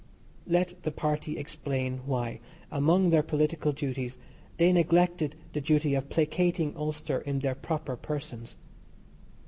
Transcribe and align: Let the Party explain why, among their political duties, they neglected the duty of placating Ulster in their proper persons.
Let 0.47 0.81
the 0.81 0.89
Party 0.89 1.37
explain 1.37 1.99
why, 2.07 2.39
among 2.71 3.11
their 3.11 3.21
political 3.21 3.71
duties, 3.71 4.17
they 4.57 4.73
neglected 4.73 5.35
the 5.53 5.61
duty 5.61 5.93
of 5.93 6.09
placating 6.09 6.75
Ulster 6.75 7.19
in 7.19 7.37
their 7.37 7.53
proper 7.53 7.95
persons. 7.95 8.55